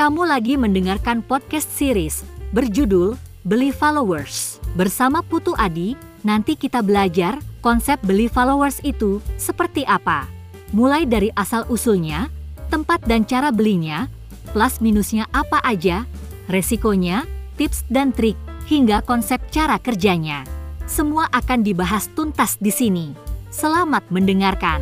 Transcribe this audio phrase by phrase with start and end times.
[0.00, 2.24] Kamu lagi mendengarkan podcast series
[2.56, 4.56] berjudul Beli Followers.
[4.72, 5.92] Bersama Putu Adi,
[6.24, 10.24] nanti kita belajar konsep beli followers itu seperti apa.
[10.72, 12.32] Mulai dari asal-usulnya,
[12.72, 14.08] tempat dan cara belinya,
[14.56, 16.08] plus minusnya apa aja,
[16.48, 17.28] resikonya,
[17.60, 18.40] tips dan trik,
[18.72, 20.48] hingga konsep cara kerjanya.
[20.88, 23.12] Semua akan dibahas tuntas di sini.
[23.52, 24.80] Selamat mendengarkan.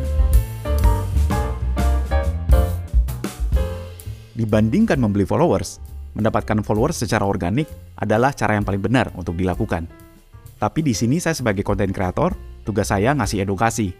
[4.39, 5.83] Dibandingkan membeli followers,
[6.15, 7.67] mendapatkan followers secara organik
[7.99, 9.83] adalah cara yang paling benar untuk dilakukan.
[10.55, 13.91] Tapi di sini saya sebagai konten kreator, tugas saya ngasih edukasi.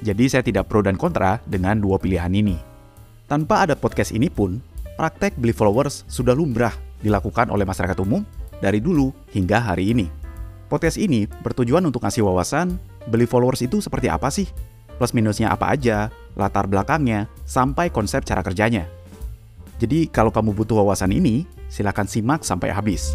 [0.00, 2.56] Jadi saya tidak pro dan kontra dengan dua pilihan ini.
[3.28, 4.56] Tanpa ada podcast ini pun,
[4.96, 6.72] praktek beli followers sudah lumrah
[7.04, 8.24] dilakukan oleh masyarakat umum
[8.64, 10.08] dari dulu hingga hari ini.
[10.72, 12.80] Podcast ini bertujuan untuk ngasih wawasan
[13.12, 14.48] beli followers itu seperti apa sih?
[14.96, 16.08] Plus minusnya apa aja,
[16.40, 18.93] latar belakangnya, sampai konsep cara kerjanya.
[19.84, 23.12] Jadi kalau kamu butuh wawasan ini, silakan simak sampai habis.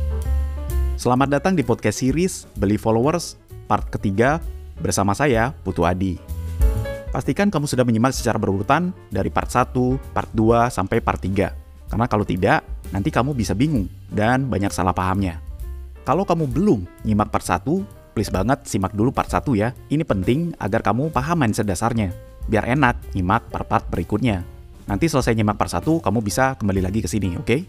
[1.01, 4.37] Selamat datang di podcast series Beli Followers part ketiga
[4.77, 6.21] bersama saya, Putu Adi.
[7.09, 11.89] Pastikan kamu sudah menyimak secara berurutan dari part 1, part 2, sampai part 3.
[11.89, 12.61] Karena kalau tidak,
[12.93, 15.41] nanti kamu bisa bingung dan banyak salah pahamnya.
[16.05, 17.65] Kalau kamu belum nyimak part 1,
[18.13, 19.73] please banget simak dulu part 1 ya.
[19.89, 22.13] Ini penting agar kamu paham mindset dasarnya.
[22.45, 24.58] Biar enak nyimak part-part berikutnya.
[24.89, 27.45] Nanti selesai nyimak part 1, kamu bisa kembali lagi ke sini, oke?
[27.45, 27.61] Okay?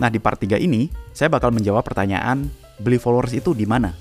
[0.00, 2.48] Nah, di part 3 ini, saya bakal menjawab pertanyaan,
[2.80, 3.92] beli followers itu di mana?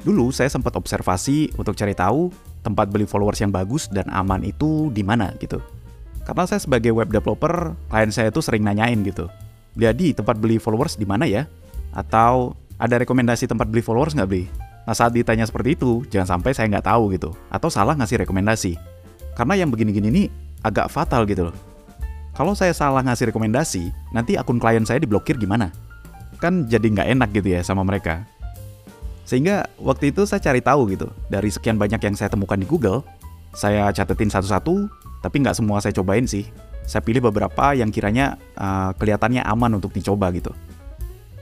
[0.00, 2.32] Dulu saya sempat observasi untuk cari tahu
[2.64, 5.60] tempat beli followers yang bagus dan aman itu di mana gitu.
[6.24, 9.28] Karena saya sebagai web developer, klien saya itu sering nanyain gitu.
[9.76, 11.44] Jadi tempat beli followers di mana ya?
[11.92, 14.48] Atau ada rekomendasi tempat beli followers nggak beli?
[14.88, 17.36] Nah saat ditanya seperti itu, jangan sampai saya nggak tahu gitu.
[17.52, 18.80] Atau salah ngasih rekomendasi.
[19.36, 20.24] Karena yang begini-gini ini
[20.62, 21.56] agak fatal gitu loh.
[22.38, 25.74] Kalau saya salah ngasih rekomendasi, nanti akun klien saya diblokir gimana?
[26.38, 28.22] Kan jadi nggak enak gitu ya sama mereka.
[29.26, 33.02] Sehingga waktu itu saya cari tahu gitu, dari sekian banyak yang saya temukan di Google,
[33.52, 34.86] saya catetin satu-satu,
[35.18, 36.46] tapi nggak semua saya cobain sih.
[36.88, 40.54] Saya pilih beberapa yang kiranya uh, kelihatannya aman untuk dicoba gitu.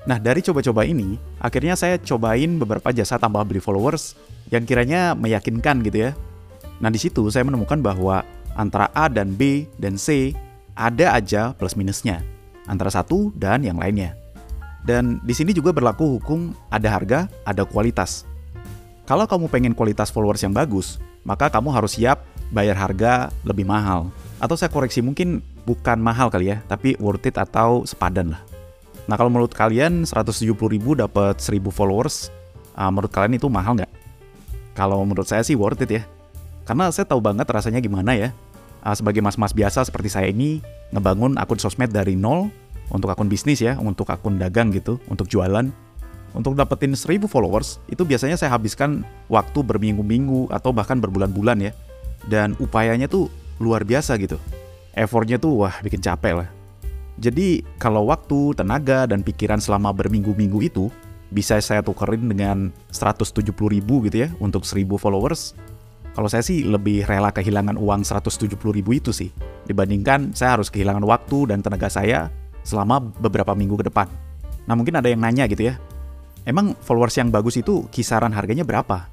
[0.09, 4.19] Nah dari coba-coba ini, akhirnya saya cobain beberapa jasa tambah beli followers
[4.51, 6.11] yang kiranya meyakinkan gitu ya.
[6.83, 10.33] Nah di situ saya menemukan bahwa antara A dan B dan C
[10.77, 12.25] ada aja plus minusnya
[12.67, 14.19] antara satu dan yang lainnya.
[14.87, 18.23] Dan di sini juga berlaku hukum ada harga, ada kualitas.
[19.07, 22.23] Kalau kamu pengen kualitas followers yang bagus, maka kamu harus siap
[22.55, 24.11] bayar harga lebih mahal.
[24.39, 28.43] Atau saya koreksi mungkin bukan mahal kali ya, tapi worth it atau sepadan lah.
[29.11, 32.31] Nah kalau menurut kalian 170 ribu dapat 1000 followers,
[32.79, 33.91] uh, menurut kalian itu mahal nggak?
[34.75, 36.03] Kalau menurut saya sih worth it ya.
[36.67, 38.35] Karena saya tahu banget rasanya gimana ya
[38.87, 40.63] uh, sebagai mas-mas biasa seperti saya ini
[40.95, 42.47] ngebangun akun sosmed dari nol
[42.95, 45.67] untuk akun bisnis ya, untuk akun dagang gitu, untuk jualan.
[46.37, 49.03] Untuk dapetin 1000 followers, itu biasanya saya habiskan
[49.33, 51.73] waktu berminggu-minggu atau bahkan berbulan-bulan ya.
[52.29, 54.37] Dan upayanya tuh luar biasa gitu.
[54.93, 56.49] Effortnya tuh wah bikin capek lah.
[57.17, 60.93] Jadi kalau waktu, tenaga, dan pikiran selama berminggu-minggu itu
[61.33, 65.57] bisa saya tukerin dengan 170 ribu gitu ya untuk 1000 followers,
[66.17, 69.29] kalau saya sih lebih rela kehilangan uang 170 ribu itu sih,
[69.69, 72.33] dibandingkan saya harus kehilangan waktu dan tenaga saya
[72.65, 74.09] selama beberapa minggu ke depan.
[74.65, 75.77] Nah mungkin ada yang nanya gitu ya,
[76.49, 79.13] emang followers yang bagus itu kisaran harganya berapa?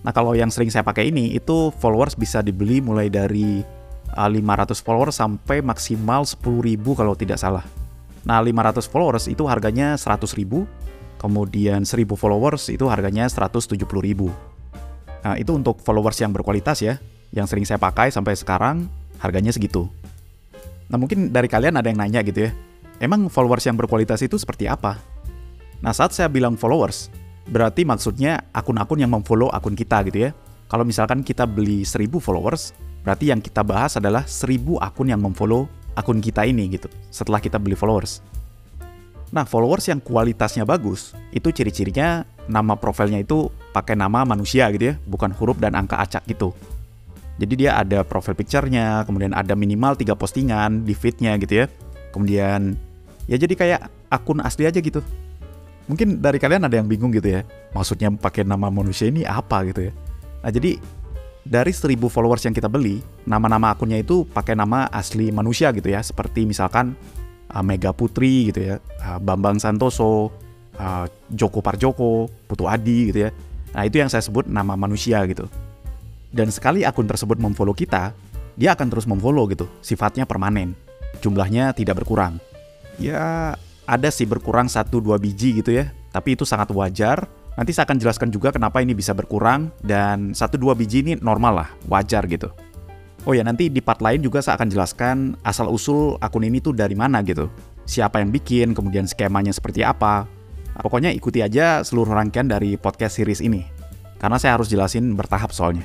[0.00, 3.60] Nah kalau yang sering saya pakai ini, itu followers bisa dibeli mulai dari
[4.16, 7.68] 500 uh, followers sampai maksimal 10 ribu kalau tidak salah.
[8.24, 10.64] Nah 500 followers itu harganya 100 ribu,
[11.20, 14.32] kemudian 1000 followers itu harganya 170 ribu.
[15.20, 16.96] Nah, itu untuk followers yang berkualitas ya,
[17.30, 18.88] yang sering saya pakai sampai sekarang
[19.20, 19.86] harganya segitu.
[20.90, 22.50] Nah, mungkin dari kalian ada yang nanya gitu ya,
[22.98, 24.98] emang followers yang berkualitas itu seperti apa?
[25.80, 27.12] Nah, saat saya bilang followers,
[27.48, 30.30] berarti maksudnya akun-akun yang memfollow akun kita gitu ya.
[30.70, 35.66] Kalau misalkan kita beli 1000 followers, berarti yang kita bahas adalah 1000 akun yang memfollow
[35.98, 38.22] akun kita ini gitu, setelah kita beli followers.
[39.30, 44.94] Nah, followers yang kualitasnya bagus, itu ciri-cirinya nama profilnya itu pakai nama manusia gitu ya,
[45.06, 46.54] bukan huruf dan angka acak gitu.
[47.40, 51.66] Jadi dia ada profil picture-nya, kemudian ada minimal tiga postingan di feed-nya gitu ya.
[52.12, 52.76] Kemudian
[53.24, 53.80] ya jadi kayak
[54.12, 55.00] akun asli aja gitu.
[55.88, 59.88] Mungkin dari kalian ada yang bingung gitu ya, maksudnya pakai nama manusia ini apa gitu
[59.88, 59.92] ya.
[60.44, 60.76] Nah jadi
[61.40, 66.04] dari 1000 followers yang kita beli, nama-nama akunnya itu pakai nama asli manusia gitu ya,
[66.04, 66.92] seperti misalkan
[67.50, 70.30] uh, Mega Putri gitu ya, uh, Bambang Santoso,
[70.76, 73.30] uh, Joko Parjoko, Putu Adi gitu ya.
[73.74, 75.46] Nah itu yang saya sebut nama manusia gitu.
[76.30, 78.14] Dan sekali akun tersebut memfollow kita,
[78.54, 80.78] dia akan terus memfollow gitu, sifatnya permanen.
[81.18, 82.38] Jumlahnya tidak berkurang.
[83.00, 83.54] Ya,
[83.88, 85.90] ada sih berkurang 1-2 biji gitu ya.
[86.14, 87.26] Tapi itu sangat wajar.
[87.58, 91.68] Nanti saya akan jelaskan juga kenapa ini bisa berkurang dan 1-2 biji ini normal lah,
[91.90, 92.48] wajar gitu.
[93.28, 96.96] Oh ya, nanti di part lain juga saya akan jelaskan asal-usul akun ini tuh dari
[96.96, 97.52] mana gitu.
[97.84, 100.24] Siapa yang bikin, kemudian skemanya seperti apa.
[100.80, 103.60] Nah, pokoknya ikuti aja seluruh rangkaian dari podcast series ini.
[104.16, 105.84] Karena saya harus jelasin bertahap soalnya.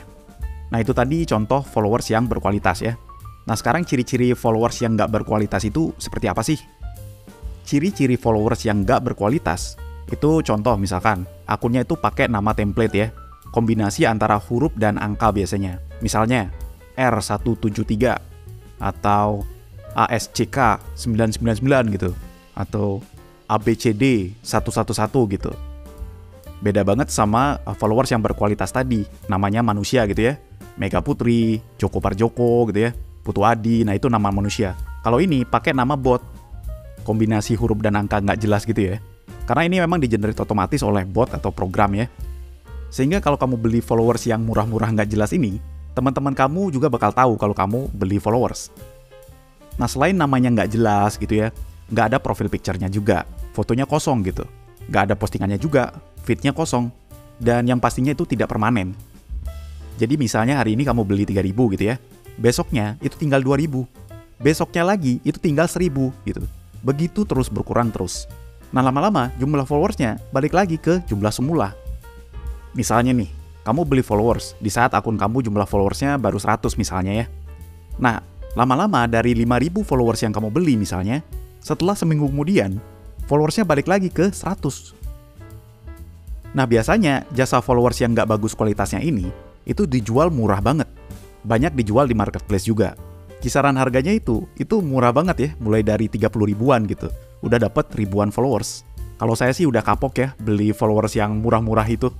[0.71, 2.95] Nah itu tadi contoh followers yang berkualitas ya.
[3.43, 6.57] Nah sekarang ciri-ciri followers yang nggak berkualitas itu seperti apa sih?
[7.67, 9.77] Ciri-ciri followers yang nggak berkualitas
[10.07, 13.07] itu contoh misalkan akunnya itu pakai nama template ya.
[13.51, 15.79] Kombinasi antara huruf dan angka biasanya.
[16.03, 16.51] Misalnya
[16.99, 18.15] R173
[18.83, 19.47] atau
[19.95, 22.11] ASCK 999 gitu
[22.55, 22.99] atau
[23.45, 25.51] ABCD 111 gitu.
[26.63, 30.39] Beda banget sama uh, followers yang berkualitas tadi, namanya manusia gitu ya.
[30.75, 32.91] Mega Putri, Joko Parjoko gitu ya,
[33.23, 34.75] Putu Adi, nah itu nama manusia.
[35.05, 36.19] Kalau ini pakai nama bot,
[37.07, 38.97] kombinasi huruf dan angka nggak jelas gitu ya.
[39.45, 42.09] Karena ini memang digenerate otomatis oleh bot atau program ya.
[42.89, 45.61] Sehingga kalau kamu beli followers yang murah-murah nggak jelas ini,
[45.93, 48.73] teman-teman kamu juga bakal tahu kalau kamu beli followers.
[49.77, 51.53] Nah selain namanya nggak jelas gitu ya,
[51.89, 54.45] nggak ada profil picture-nya juga, fotonya kosong gitu,
[54.89, 55.93] nggak ada postingannya juga,
[56.25, 56.89] feed-nya kosong,
[57.37, 58.95] dan yang pastinya itu tidak permanen.
[59.95, 61.95] Jadi misalnya hari ini kamu beli 3000 gitu ya,
[62.35, 63.87] besoknya itu tinggal 2000,
[64.41, 66.43] besoknya lagi itu tinggal 1000 gitu.
[66.83, 68.27] Begitu terus berkurang terus.
[68.75, 71.71] Nah lama-lama jumlah followersnya balik lagi ke jumlah semula.
[72.75, 73.31] Misalnya nih,
[73.63, 77.25] kamu beli followers di saat akun kamu jumlah followersnya baru 100 misalnya ya.
[77.95, 78.19] Nah,
[78.53, 81.23] lama-lama dari 5000 followers yang kamu beli misalnya,
[81.65, 82.77] setelah seminggu kemudian,
[83.25, 84.93] followersnya balik lagi ke 100.
[86.53, 89.33] Nah biasanya jasa followers yang nggak bagus kualitasnya ini,
[89.65, 90.85] itu dijual murah banget.
[91.41, 92.93] Banyak dijual di marketplace juga.
[93.41, 97.09] Kisaran harganya itu, itu murah banget ya, mulai dari 30 ribuan gitu.
[97.41, 98.85] Udah dapat ribuan followers.
[99.17, 102.13] Kalau saya sih udah kapok ya beli followers yang murah-murah itu.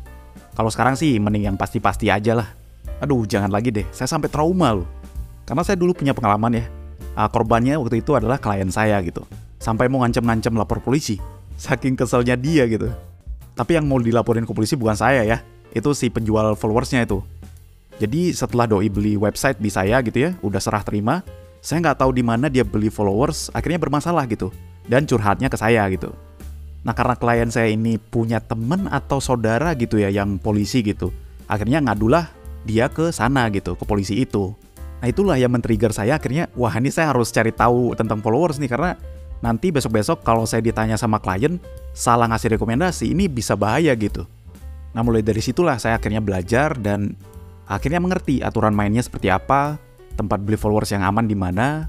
[0.58, 2.50] Kalau sekarang sih mending yang pasti-pasti aja lah.
[2.98, 3.86] Aduh, jangan lagi deh.
[3.94, 4.90] Saya sampai trauma loh.
[5.46, 6.66] Karena saya dulu punya pengalaman ya.
[7.16, 9.24] Uh, korbannya waktu itu adalah klien saya gitu.
[9.58, 11.18] Sampai mau ngancem-ngancem lapor polisi.
[11.56, 12.92] Saking keselnya dia gitu.
[13.56, 15.40] Tapi yang mau dilaporin ke polisi bukan saya ya.
[15.72, 17.24] Itu si penjual followersnya itu.
[17.96, 21.24] Jadi setelah doi beli website di saya gitu ya, udah serah terima,
[21.64, 24.52] saya nggak tahu di mana dia beli followers, akhirnya bermasalah gitu.
[24.84, 26.12] Dan curhatnya ke saya gitu.
[26.84, 31.16] Nah karena klien saya ini punya temen atau saudara gitu ya yang polisi gitu.
[31.48, 32.30] Akhirnya ngadulah
[32.68, 34.52] dia ke sana gitu, ke polisi itu.
[35.06, 38.74] Nah itulah yang men-trigger saya akhirnya, wah ini saya harus cari tahu tentang followers nih
[38.74, 38.98] karena
[39.38, 41.62] nanti besok-besok kalau saya ditanya sama klien
[41.94, 44.26] salah ngasih rekomendasi ini bisa bahaya gitu.
[44.98, 47.14] Nah mulai dari situlah saya akhirnya belajar dan
[47.70, 49.78] akhirnya mengerti aturan mainnya seperti apa,
[50.18, 51.86] tempat beli followers yang aman di mana.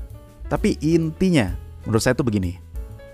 [0.52, 1.56] Tapi intinya
[1.88, 2.60] menurut saya itu begini,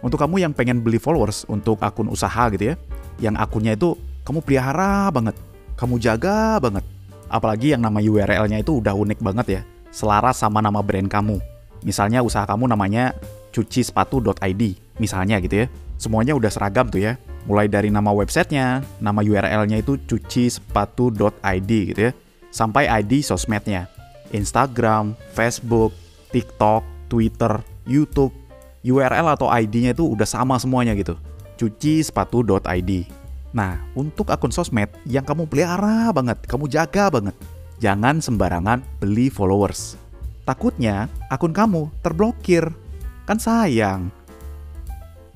[0.02, 2.76] untuk kamu yang pengen beli followers untuk akun usaha gitu ya,
[3.22, 3.94] yang akunnya itu
[4.26, 5.38] kamu pelihara banget,
[5.78, 6.82] kamu jaga banget.
[7.30, 9.62] Apalagi yang nama URL-nya itu udah unik banget ya,
[9.92, 11.38] selaras sama nama brand kamu.
[11.84, 13.12] Misalnya usaha kamu namanya
[13.52, 14.62] cucisepatu.id,
[14.96, 15.66] misalnya gitu ya.
[16.00, 17.20] Semuanya udah seragam tuh ya.
[17.46, 22.12] Mulai dari nama websitenya, nama URL-nya itu cucisepatu.id gitu ya,
[22.54, 23.90] sampai ID sosmednya.
[24.32, 25.92] Instagram, Facebook,
[26.32, 28.32] TikTok, Twitter, YouTube,
[28.82, 31.14] URL atau ID-nya itu udah sama semuanya gitu.
[31.58, 32.90] Cuci sepatu.id.
[33.52, 37.36] Nah, untuk akun sosmed yang kamu pelihara banget, kamu jaga banget,
[37.82, 39.98] jangan sembarangan beli followers.
[40.46, 42.70] Takutnya akun kamu terblokir.
[43.26, 44.14] Kan sayang.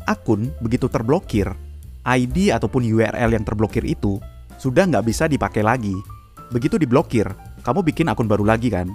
[0.07, 1.50] Akun begitu terblokir,
[2.07, 4.23] ID ataupun URL yang terblokir itu
[4.62, 5.99] sudah nggak bisa dipakai lagi.
[6.55, 7.26] Begitu diblokir,
[7.67, 8.87] kamu bikin akun baru lagi kan?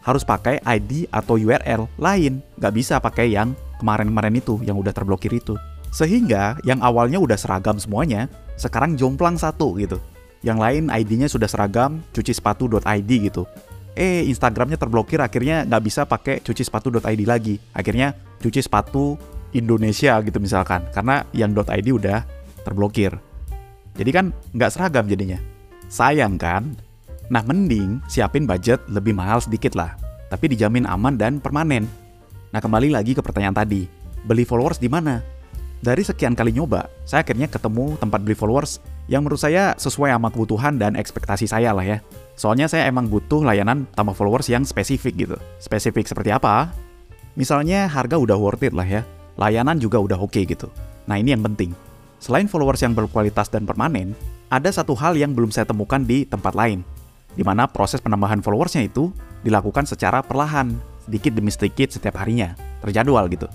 [0.00, 5.28] Harus pakai ID atau URL lain, nggak bisa pakai yang kemarin-kemarin itu yang udah terblokir
[5.36, 5.60] itu.
[5.92, 10.00] Sehingga yang awalnya udah seragam semuanya, sekarang jomplang satu gitu.
[10.44, 13.48] Yang lain ID-nya sudah seragam cuci sepatu.id gitu.
[13.96, 17.56] Eh Instagramnya terblokir akhirnya nggak bisa pakai cuci sepatu.id lagi.
[17.72, 18.12] Akhirnya
[18.44, 19.16] cuci sepatu
[19.56, 20.84] Indonesia gitu misalkan.
[20.92, 22.20] Karena yang .id udah
[22.62, 23.16] terblokir.
[23.96, 25.40] Jadi kan nggak seragam jadinya.
[25.88, 26.76] Sayang kan?
[27.32, 29.96] Nah mending siapin budget lebih mahal sedikit lah.
[30.28, 31.88] Tapi dijamin aman dan permanen.
[32.52, 33.86] Nah kembali lagi ke pertanyaan tadi,
[34.26, 35.22] beli followers di mana?
[35.86, 40.34] Dari sekian kali nyoba, saya akhirnya ketemu tempat beli followers yang menurut saya sesuai sama
[40.34, 42.02] kebutuhan dan ekspektasi saya lah ya.
[42.34, 45.38] Soalnya saya emang butuh layanan tambah followers yang spesifik gitu.
[45.62, 46.74] Spesifik seperti apa?
[47.38, 49.06] Misalnya harga udah worth it lah ya,
[49.38, 50.66] layanan juga udah oke okay gitu.
[51.06, 51.70] Nah ini yang penting.
[52.18, 54.18] Selain followers yang berkualitas dan permanen,
[54.50, 56.82] ada satu hal yang belum saya temukan di tempat lain,
[57.38, 59.14] di mana proses penambahan followersnya itu
[59.46, 60.74] dilakukan secara perlahan
[61.06, 63.46] sedikit demi sedikit setiap harinya, terjadwal gitu.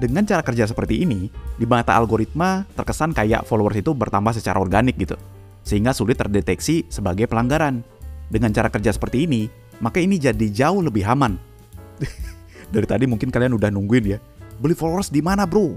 [0.00, 1.28] Dengan cara kerja seperti ini,
[1.60, 5.20] di mata algoritma terkesan kayak followers itu bertambah secara organik gitu,
[5.60, 7.84] sehingga sulit terdeteksi sebagai pelanggaran.
[8.32, 9.52] Dengan cara kerja seperti ini,
[9.84, 11.36] maka ini jadi jauh lebih aman.
[12.72, 14.18] Dari tadi mungkin kalian udah nungguin ya,
[14.56, 15.76] beli followers di mana bro?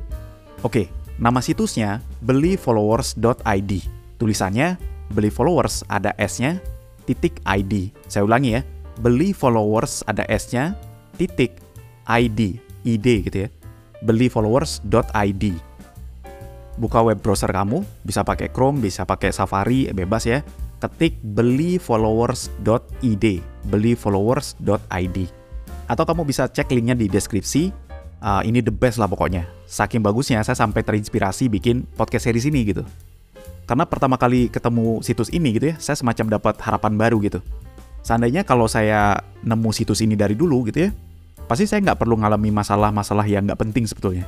[0.64, 0.88] Oke,
[1.20, 3.72] nama situsnya belifollowers.id.
[4.16, 4.80] Tulisannya
[5.12, 6.64] beli followers ada S-nya,
[7.04, 7.92] titik ID.
[8.08, 8.62] Saya ulangi ya,
[9.04, 10.72] beli followers ada S-nya,
[11.20, 11.60] titik
[12.08, 13.50] ID, ID gitu ya
[14.06, 15.44] belifollowers.id.
[16.76, 20.46] Buka web browser kamu, bisa pakai Chrome, bisa pakai Safari, bebas ya.
[20.78, 23.26] Ketik belifollowers.id,
[23.72, 25.18] belifollowers.id.
[25.86, 27.74] Atau kamu bisa cek linknya di deskripsi.
[28.26, 29.46] Uh, ini the best lah pokoknya.
[29.66, 32.86] Saking bagusnya saya sampai terinspirasi bikin podcast series ini gitu.
[33.66, 37.42] Karena pertama kali ketemu situs ini gitu ya, saya semacam dapat harapan baru gitu.
[38.06, 40.90] Seandainya kalau saya nemu situs ini dari dulu gitu ya,
[41.46, 44.26] pasti saya nggak perlu ngalami masalah-masalah yang nggak penting sebetulnya.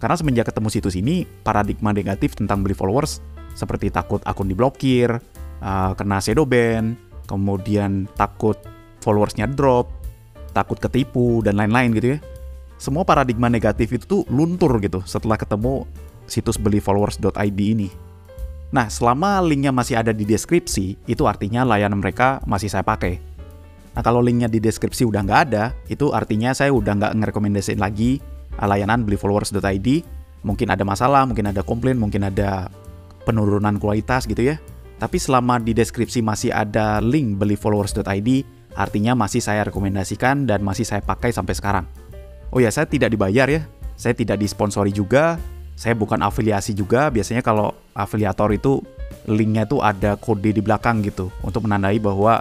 [0.00, 3.20] Karena semenjak ketemu situs ini, paradigma negatif tentang beli followers
[3.52, 5.20] seperti takut akun diblokir,
[5.60, 6.96] uh, kena shadow ban,
[7.28, 8.56] kemudian takut
[9.04, 9.92] followersnya drop,
[10.56, 12.18] takut ketipu, dan lain-lain gitu ya.
[12.80, 15.84] Semua paradigma negatif itu tuh luntur gitu setelah ketemu
[16.24, 17.92] situs belifollowers.id ini.
[18.70, 23.18] Nah, selama linknya masih ada di deskripsi, itu artinya layanan mereka masih saya pakai.
[23.90, 28.22] Nah kalau linknya di deskripsi udah nggak ada, itu artinya saya udah nggak ngerekomendasiin lagi
[28.58, 29.88] uh, layanan belifollowers.id.
[30.40, 32.72] Mungkin ada masalah, mungkin ada komplain, mungkin ada
[33.28, 34.56] penurunan kualitas gitu ya.
[35.00, 38.30] Tapi selama di deskripsi masih ada link belifollowers.id,
[38.76, 41.84] artinya masih saya rekomendasikan dan masih saya pakai sampai sekarang.
[42.52, 43.64] Oh ya, saya tidak dibayar ya.
[43.96, 45.36] Saya tidak disponsori juga.
[45.76, 47.08] Saya bukan afiliasi juga.
[47.08, 48.80] Biasanya kalau afiliator itu
[49.28, 52.40] linknya tuh ada kode di belakang gitu untuk menandai bahwa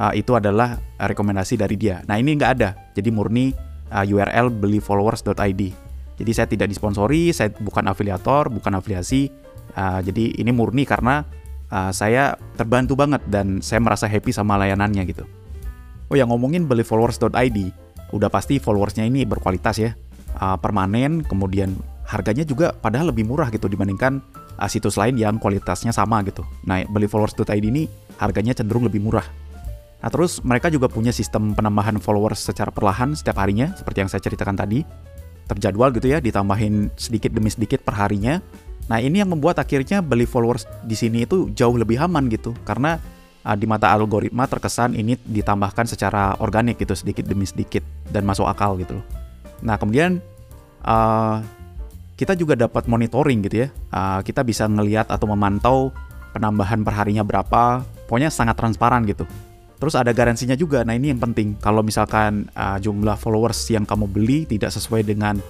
[0.00, 2.00] uh, itu adalah rekomendasi dari dia.
[2.08, 3.52] Nah ini nggak ada, jadi murni
[3.92, 5.62] uh, URL belifollowers.id.
[6.20, 9.28] Jadi saya tidak disponsori, saya bukan afiliator, bukan afiliasi.
[9.76, 11.22] Uh, jadi ini murni karena
[11.70, 15.24] uh, saya terbantu banget dan saya merasa happy sama layanannya gitu.
[16.10, 17.58] Oh ya ngomongin belifollowers.id,
[18.10, 19.94] udah pasti followersnya ini berkualitas ya,
[20.42, 21.78] uh, permanen, kemudian
[22.10, 24.18] harganya juga padahal lebih murah gitu dibandingkan
[24.58, 26.42] uh, situs lain yang kualitasnya sama gitu.
[26.66, 27.86] Nah belifollowers.id ini
[28.18, 29.24] harganya cenderung lebih murah.
[30.00, 34.24] Nah terus mereka juga punya sistem penambahan followers secara perlahan setiap harinya, seperti yang saya
[34.24, 34.80] ceritakan tadi.
[35.44, 38.40] Terjadwal gitu ya, ditambahin sedikit demi sedikit per harinya.
[38.88, 42.96] Nah ini yang membuat akhirnya beli followers di sini itu jauh lebih aman gitu, karena
[43.44, 48.46] uh, di mata algoritma terkesan ini ditambahkan secara organik gitu, sedikit demi sedikit, dan masuk
[48.46, 49.06] akal gitu loh.
[49.60, 50.22] Nah kemudian
[50.86, 51.44] uh,
[52.14, 55.90] kita juga dapat monitoring gitu ya, uh, kita bisa ngelihat atau memantau
[56.30, 59.26] penambahan perharinya berapa, pokoknya sangat transparan gitu
[59.80, 60.84] Terus ada garansinya juga.
[60.84, 61.56] Nah, ini yang penting.
[61.56, 65.40] Kalau misalkan uh, jumlah followers yang kamu beli tidak sesuai dengan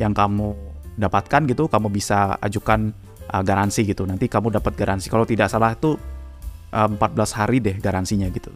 [0.00, 0.56] yang kamu
[0.96, 2.96] dapatkan gitu, kamu bisa ajukan
[3.28, 4.08] uh, garansi gitu.
[4.08, 5.12] Nanti kamu dapat garansi.
[5.12, 6.00] Kalau tidak salah itu
[6.72, 8.48] uh, 14 hari deh garansinya gitu.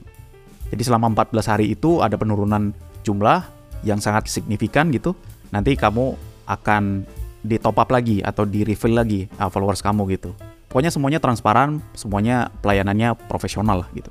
[0.73, 2.73] Jadi selama 14 hari itu ada penurunan
[3.05, 3.45] jumlah
[3.85, 5.13] yang sangat signifikan gitu.
[5.53, 6.17] Nanti kamu
[6.49, 7.05] akan
[7.45, 10.33] di top up lagi atau di refill lagi uh, followers kamu gitu.
[10.73, 14.09] Pokoknya semuanya transparan, semuanya pelayanannya profesional gitu.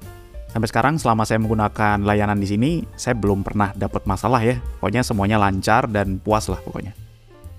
[0.47, 4.57] Sampai sekarang selama saya menggunakan layanan di sini, saya belum pernah dapat masalah ya.
[4.79, 6.95] Pokoknya semuanya lancar dan puas lah pokoknya.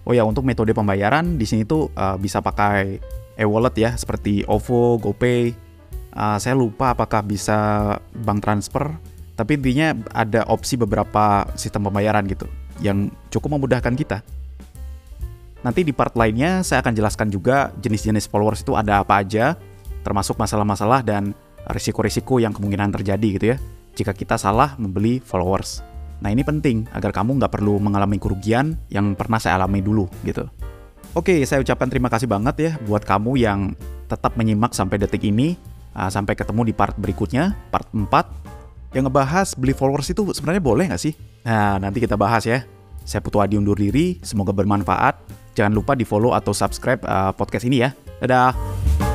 [0.09, 2.97] Oh ya, untuk metode pembayaran di sini tuh uh, bisa pakai
[3.37, 5.52] e-wallet ya, seperti OVO, GoPay.
[6.16, 7.57] Uh, saya lupa apakah bisa
[8.25, 8.88] bank transfer,
[9.37, 12.49] tapi intinya ada opsi beberapa sistem pembayaran gitu
[12.80, 14.25] yang cukup memudahkan kita.
[15.62, 19.54] Nanti di part lainnya saya akan jelaskan juga jenis-jenis followers itu ada apa aja,
[20.02, 21.37] termasuk masalah-masalah dan
[21.68, 23.56] risiko-risiko yang kemungkinan terjadi gitu ya
[23.98, 25.82] jika kita salah membeli followers.
[26.22, 30.46] Nah ini penting agar kamu nggak perlu mengalami kerugian yang pernah saya alami dulu gitu.
[31.18, 33.75] Oke, saya ucapkan terima kasih banget ya buat kamu yang
[34.06, 35.58] tetap menyimak sampai detik ini.
[35.98, 38.06] Uh, sampai ketemu di part berikutnya, part 4.
[38.94, 41.18] Yang ngebahas beli followers itu sebenarnya boleh nggak sih?
[41.42, 42.62] Nah, nanti kita bahas ya.
[43.02, 45.18] Saya Putu Adi undur diri, semoga bermanfaat.
[45.58, 47.90] Jangan lupa di follow atau subscribe uh, podcast ini ya.
[48.22, 49.07] Dadah!